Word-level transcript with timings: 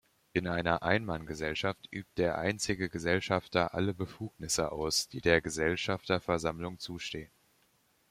In 0.33 0.47
einer 0.47 0.81
Einmann-Gesellschaft 0.81 1.85
übt 1.91 2.09
der 2.17 2.39
einzige 2.39 2.89
Gesellschafter 2.89 3.75
alle 3.75 3.93
Befugnisse 3.93 4.71
aus, 4.71 5.07
die 5.09 5.21
der 5.21 5.41
Gesellschafterversammlung 5.41 6.79
zustehen. 6.79 7.29